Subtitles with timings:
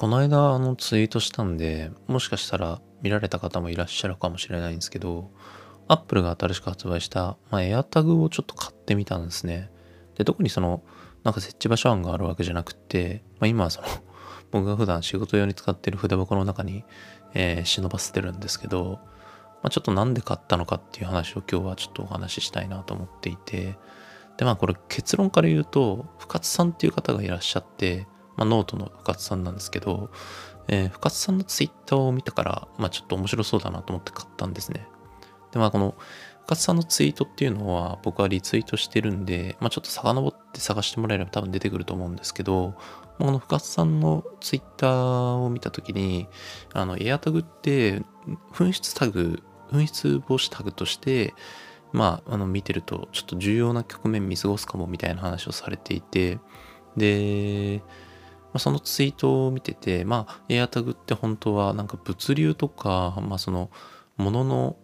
[0.00, 5.30] この間あのツイートしたんで、もしかしたら見られた方もいらっしゃるかもしれないんですけど、
[5.88, 9.70] Apple が新しく発売した、まあ、AirTag をちょっと買ってみたんですね。
[10.16, 10.82] で、特にその、
[11.22, 13.88] なんか設置場所案があるわけじゃなくて、まあ、今はその、
[14.52, 16.82] 僕が普段仕事用に使ってる筆箱の中に、
[17.34, 23.76] えー、忍ばせてるんですけど、まあ、ちょっとなんで買ったのかっていう話を今日はちょっとお話ししたいなと思っていて、
[24.38, 28.06] で、まあこれ結論から言うと、深津さんっていう方がいらっしゃって、
[28.40, 30.10] まあ、ノートの深津さんなんですけど、
[30.66, 34.86] えー、深津さんのツイッターを見たから、まあ、ちょっと面白そうだなと思って買ったんですね。
[35.52, 35.94] で、まあこの
[36.46, 42.74] 深津さんのツイートっていうのは僕はリツイートしてるんで、まあ、ちょっと遡って探してもらえれば多分出てくると思うんですけど、
[43.18, 46.26] この深津さんのツイッターを見たときに、
[46.72, 48.02] あの、 AirTag って
[48.52, 51.34] 紛失タグ、紛失防止タグとして、
[51.92, 56.38] まあ、あの見てるとちょっと重要な局面見過ごすかもみたいな話をされていて
[56.96, 57.82] で、
[58.52, 63.70] まあ、そのツイートを見ててまあ AirTag って本当はなんか物流とか、まあ、その
[64.16, 64.76] ものの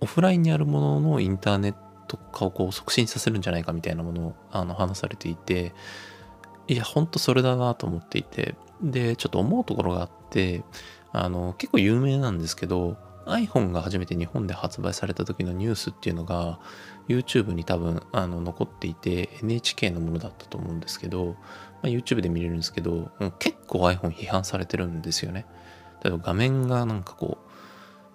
[0.00, 1.74] オフラインにあるもののインターネッ
[2.08, 5.72] ト化をこう促進させるんじゃないかみたいなものをあの話されていて
[6.66, 8.54] いやほんとそれだなと思っていて。
[8.82, 10.62] でちょっと思うところがあって
[11.12, 16.58] あの結構有名なんですけど iPhone が初めて日本で発売された時のニュースっていうのが
[17.08, 21.34] YouTube に多分あの残っていて NHK のものだったと思うんですけど、ま
[21.84, 25.46] あ、YouTube で見れるんですけど結構 iPhone 批判されてるんですよね。
[26.02, 27.50] 例えば画面がなんかこう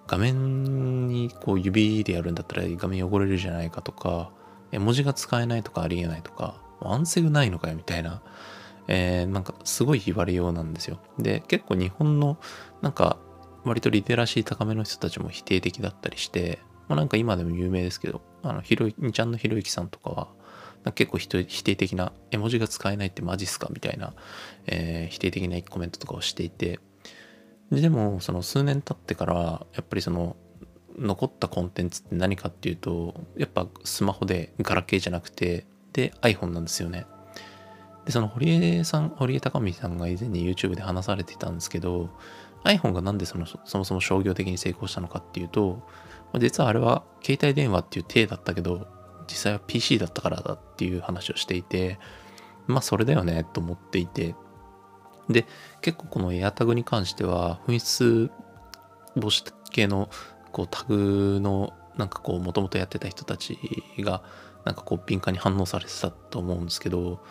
[0.07, 4.31] 画面にこう指でやるんだったら画面汚れるじゃないかとか
[4.71, 8.21] 文字が使えないとかありえないとかワンセグないのかよみたいな、
[8.87, 10.99] えー、なんかすごい言われようなんですよ。
[11.17, 12.37] で結構日本の
[12.81, 13.17] なんか
[13.63, 20.27] 割とリテラシー高めの人たちも否定的だったりして、まあ、なんか今でも有名ですけど、あの、ひろゆちゃんのひろゆきさんとかは、
[20.93, 24.13] 結構否定的な、絵文字が使えないってマジっすかみたいな、
[24.65, 26.80] えー、否定的なコメントとかをしていて、
[27.71, 30.35] でも、その数年経ってから、やっぱりその、
[30.97, 37.05] 残ったコンテンツって何かっていうと、やっぱスマホでガラケーじゃなくて、で、iPhone なんですよね。
[38.09, 38.49] で、その堀
[38.80, 42.09] 江さん、堀江貴美さんが以前に YouTube で話されてたんですけど、
[42.64, 45.87] iPhone がなんでそのそもそも商業的に成功したのかっていうと、
[46.39, 48.87] 実はあれは携帯電話っていう体だったけど、
[49.27, 51.99] 実際は PC だったからだっていう話をしていて、
[52.65, 54.33] まあそれだよねと思っていて、
[55.30, 55.45] で、
[55.81, 58.31] 結構この AirTag に関しては、紛失
[59.17, 60.09] 防止系の
[60.52, 63.59] こうタグのなんかこう、もともとやってた人たち
[63.99, 64.23] が、
[64.65, 67.21] なんかこう、敏感に反応されてたと思うんですけど、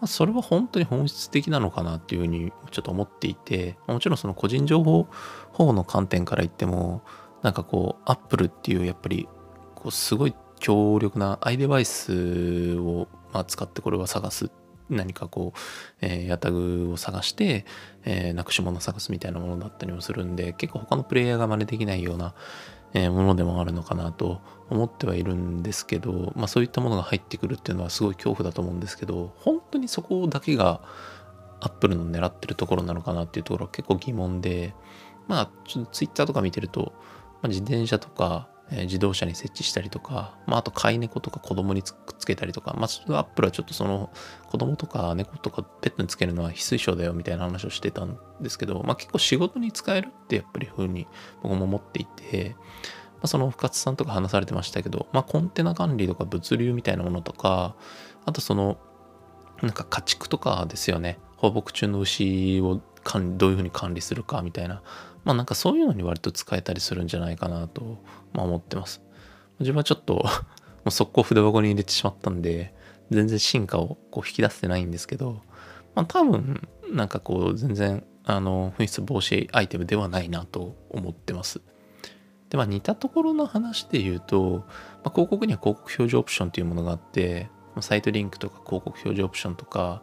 [0.00, 5.08] まあ、それは本当に本質的なのかなっていうふうにちょっと思っていて、もちろんその個人情報
[5.52, 7.02] 保護の観点から言っても、
[7.42, 9.28] なんかこう、Apple っていうやっぱり、
[9.74, 14.50] こうすごい強力な iDevice をまあ使ってこれは探す。
[14.90, 15.58] 何かこう、
[16.00, 17.66] えー、ヤタグを探して、
[18.06, 22.34] えー、なくし物を探すみたいなものだったりもするんで、結構他のプレイヤーが真似できないような、
[22.94, 24.40] えものでもあるのかなと
[24.70, 30.80] 思ってはいるんですけど、まあ、そういったものが入ってくるっていうのはすごい恐怖だと思うんですけど本当にそこだけが
[31.60, 34.74] アップルの狙ってるところなのかなっていうところは結構疑問で
[35.26, 36.92] まあちょっとツイッターとか見てると、
[37.42, 44.10] まあ、自転車とかえ自動車に設置したりとか、まあ、あと飼い猫とか子供にくっつけたりとか、まあ、アップルはちょっとその
[44.48, 51.06] 子供とか猫とかペットにつけるのは非推奨だよみたいな話をしてたんですけど、まあ、結構仕事に使えるってやっぱりふうに
[51.42, 52.56] 僕も思っていて、
[53.14, 57.74] まあ、その深津さんとか話されてましたけど、まあ、コンテナ管理とか物流みたいなものとか、
[58.24, 58.78] あとその、
[59.62, 61.18] なんか家畜とかですよね。
[61.36, 62.80] 放牧中の牛を
[63.36, 64.82] どういうふうに管理するかみたいな、
[65.28, 67.98] まあなんかそういうのに割と使えたりするんじゃないかなと、
[68.32, 69.02] まあ、思ってます。
[69.60, 70.24] 自分はちょっと も
[70.86, 72.74] う速攻筆箱に入れてしまったんで、
[73.10, 75.42] 全然進化をこう引き出せてないんですけど、
[75.94, 81.60] まあ多分、なんかこう全然、あの、紛失防止アイテムではないなと思ってます。
[82.48, 84.64] で、まあ似たところの話で言うと、
[85.04, 87.50] まあ、広告には広告表示オプションというものがあって、
[87.82, 90.02] サイトリンクとか広告表示オプションとか、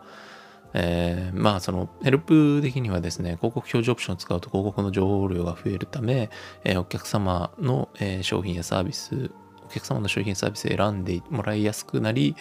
[0.78, 6.30] えー、まあそのヘルプ的にはですね、広告表示オプションを使うと広告の情報量が増えるため、
[6.66, 9.32] えー、お客様の、えー、商品やサービス、
[9.66, 12.36] お客様の商品サービスを選んでもらいやすくなり、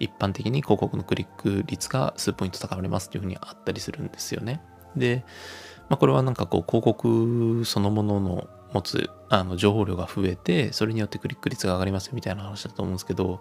[0.00, 4.60] 一般的に広告のクリック率が数ポイント高まりますっていうふうにあったりするんですよね。
[4.94, 5.24] で、
[5.88, 13.40] まあ、これはなんかこう広告そのものの持つあの情報量が増えて、それによってクリック率が上がりますよみたいな話だと思うんですけど、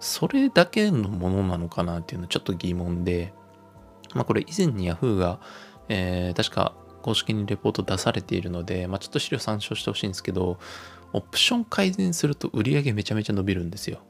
[0.00, 3.32] それだけのものなのかなっていうのはちょっと疑問で、
[4.16, 5.40] まあ、これ以前に Yahoo が、
[5.88, 10.58] えー、確か公式にレポート出されているので、まあ、ちょっと資料参照してほしいんですけど、
[11.12, 14.00] オプション改善すると売り上げめちゃめちゃ伸びるんですよ。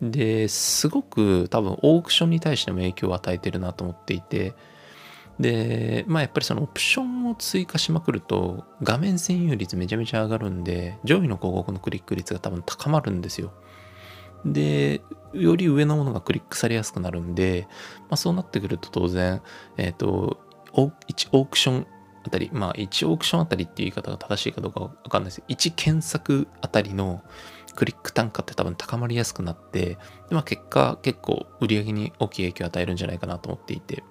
[0.00, 4.54] で、すごく多分オークションに対しても影響を与えてるなと思っていて、
[5.40, 13.52] で、まあやっぱりそのオプションを追加しまくると画面占有率めちゃめちゃ上がるんで、上位の広告のクリック率が多分高まるんですよ。
[14.44, 15.02] で、
[15.32, 17.66] より上のものがクリックされやすくなるんで、
[18.02, 19.42] まあそうなってくると当然、
[19.76, 20.40] えっ、ー、と、
[20.72, 21.86] 1オークション
[22.24, 25.40] あたり、まあ1オークションあたりっていう言い方が正しいかどうかわかんないです。
[25.40, 27.22] けど1検索あたりの
[27.74, 29.98] クリック単価って多分高まりやすくなって、で
[30.30, 34.02] まあ、結果結構売り上げに大きい影響を与えるんじゃないかなと思っていて、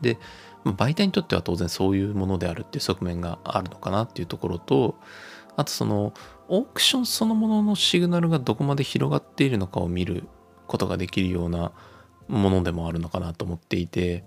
[0.00, 0.18] で、
[0.64, 4.96] 媒体にとっては当然そういうものであるっていう側面があるのかなっていうところと、
[5.56, 6.12] あとその
[6.48, 10.24] オークションそのもののシグナルがどこまで広がっているのかを見る
[10.66, 11.72] ことができるような
[12.28, 14.24] ものでもあるのかなと思っていて、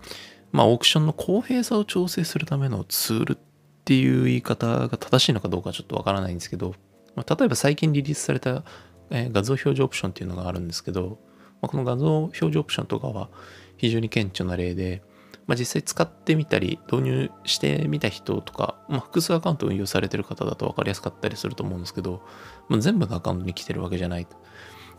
[0.52, 3.38] まあオークションの公平さを調整するためのツールっ
[3.86, 6.76] ていう言い方が正しいのかどうかちょっとわからないんですけど、
[7.16, 8.64] ま、例えば最近リリースされた、
[9.10, 11.20] 画像表示オプションっていうのがあるんですけど、
[11.62, 13.30] まあ、この画像表示オプションとかは
[13.78, 15.02] 非常に顕著な例で、
[15.48, 22.22] まあ、実際使ってみたり導入してみた人とか、まあ、複数アカウント運用されてる方だと分かりやすかったりすると思うんですけど、
[22.68, 24.28] まあ、全部のアカウントに来てるわけじゃない。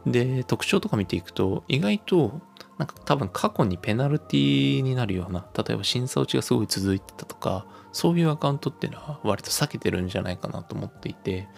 [0.06, 2.40] で、特徴とか見ていくと、意外と、
[2.78, 11.48] なんか多分過去にペナルティになるような、例えば審査落ちがすごい続いてたとか、そういうアカウントっていうのは割と避けてるんじゃないかなと思っていて、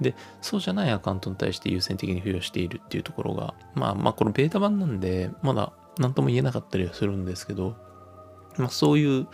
[0.00, 7.76] で、そうじゃないアカウントに対して優先的に付与しているっていうところが、まあまあこれベータ版なんで、まだ何とも言えなかったりはするんですけど、
[8.60, 9.26] まあ、そういう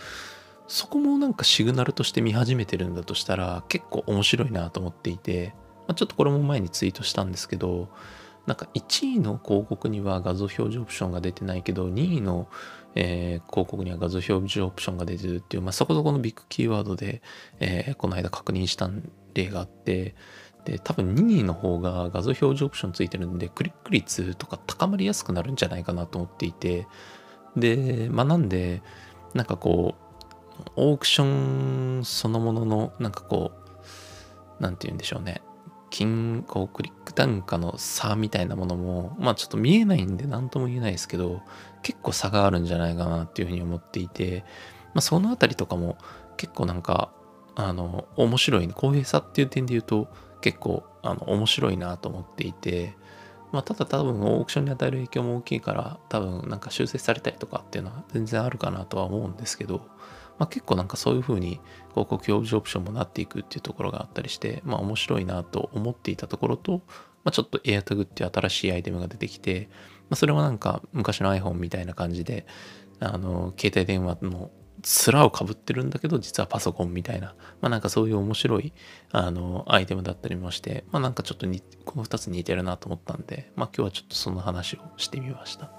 [0.69, 5.55] そこもなんかシグナルとして見始めてるんだとしたら結構面白いなと思っていて、
[5.87, 7.88] まあ、ちょっとこれも前にツイートしたんですけど
[8.46, 12.49] なんか1位の広告には画像表示オプションが出てないけど2位の、
[12.94, 17.22] えー、広告には画像表示オプションが出てるっていう、まあ、そこそこのビッグキーワードで、
[17.61, 18.88] えー、この間確認した
[19.34, 20.14] 例があって
[20.64, 26.87] で多分2位の方が画像表示オプションついてるんでクリック率とか高まりやすくなるんじゃないかなと思っていて
[27.56, 28.82] でまあなんで
[29.36, 30.06] なんかこう、
[30.76, 33.52] オークションそのものの、なんかこ
[34.58, 35.42] う、なんて言うんでしょうね。
[35.90, 41.42] 金、こう、クリック単価の差みたいなものも、まあちょっと見えないんで何とも言えないですけど、
[41.82, 44.44] 結構差があるんじゃないかなっていうふうに思っていて、
[44.94, 45.96] まあそのあたりとかも
[46.36, 47.12] 結構なんか、
[47.54, 50.08] あの、面白い、公平さっていう点で言うと、
[50.40, 52.94] 結構、あの、面白いなと思っていて、
[53.56, 59.79] まあ、ただ多分オークションに与える影響も大きいから多分なんか修正されたりとかっていうのは全然あるかなとは思うんですけど、
[60.38, 61.58] まあ、結構なんかそういう風に
[61.93, 66.82] 広告表示オプションもなっていくっていうところがあったりしてまあ面白いなと思っていたところと、
[67.25, 72.47] まあ、ちょっと AirTag っていう新しいアイテムが出てきて、まあ、それはなんか昔の iPhone みたいな感じで
[73.00, 74.50] あの携帯電話の
[74.82, 78.73] 面をかぶってるんだけど実はパソコンみたいなまあなんかそういう面白い
[79.12, 81.46] あのアイテムだったりもしてまあなんかちょっと
[81.84, 85.70] この2つ似てるなと思ったんでまあ今日はちょっとその話をしてみました